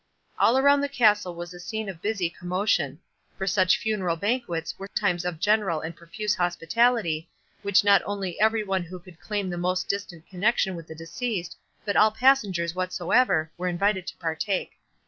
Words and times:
All 0.39 0.57
around 0.57 0.81
the 0.81 0.89
castle 0.89 1.35
was 1.35 1.53
a 1.53 1.59
scene 1.59 1.87
of 1.87 2.01
busy 2.01 2.27
commotion; 2.27 2.97
for 3.37 3.45
such 3.45 3.77
funeral 3.77 4.15
banquets 4.15 4.79
were 4.79 4.87
times 4.87 5.23
of 5.23 5.39
general 5.39 5.79
and 5.81 5.95
profuse 5.95 6.33
hospitality, 6.33 7.29
which 7.61 7.83
not 7.83 8.01
only 8.03 8.39
every 8.41 8.63
one 8.63 8.81
who 8.81 8.97
could 8.97 9.19
claim 9.19 9.51
the 9.51 9.59
most 9.59 9.87
distant 9.87 10.27
connexion 10.27 10.75
with 10.75 10.87
the 10.87 10.95
deceased, 10.95 11.55
but 11.85 11.95
all 11.95 12.09
passengers 12.09 12.73
whatsoever, 12.73 13.51
were 13.59 13.67
invited 13.67 14.07
to 14.07 14.17
partake. 14.17 14.71